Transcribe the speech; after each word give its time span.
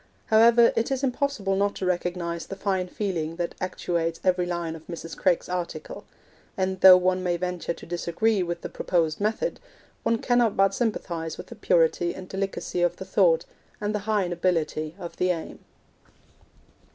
However, 0.25 0.73
it 0.75 0.89
is 0.89 1.03
impossible 1.03 1.55
not 1.55 1.75
to 1.75 1.85
recognise 1.85 2.47
the 2.47 2.55
fine 2.55 2.87
feeling 2.87 3.35
that 3.35 3.53
actuates 3.61 4.19
every 4.23 4.47
line 4.47 4.75
of 4.75 4.87
Mrs. 4.87 5.15
Craik's 5.15 5.47
article; 5.47 6.05
and 6.57 6.81
though 6.81 6.97
one 6.97 7.21
may 7.21 7.37
venture 7.37 7.75
to 7.75 7.85
disagree 7.85 8.41
with 8.41 8.61
the 8.61 8.67
proposed 8.67 9.21
method, 9.21 9.59
one 10.01 10.17
cannot 10.17 10.57
but 10.57 10.73
sympathise 10.73 11.37
with 11.37 11.45
the 11.53 11.55
purity 11.55 12.15
and 12.15 12.27
delicacy 12.27 12.81
of 12.81 12.95
the 12.95 13.05
thought, 13.05 13.45
and 13.79 13.93
the 13.93 13.99
high 14.09 14.27
nobility 14.27 14.95
of 14.97 15.17
the 15.17 15.29
aim. 15.29 15.59